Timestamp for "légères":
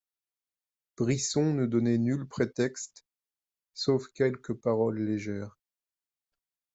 4.97-5.59